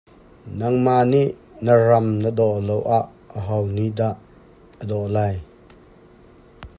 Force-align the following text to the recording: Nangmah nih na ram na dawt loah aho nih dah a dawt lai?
Nangmah 0.57 1.03
nih 1.11 1.27
na 1.65 1.73
ram 1.87 2.07
na 2.23 2.29
dawt 2.37 2.59
loah 2.67 3.05
aho 3.37 3.59
nih 3.75 3.89
dah 3.99 4.15
a 4.81 4.83
dawt 4.89 5.07
lai? 5.15 5.35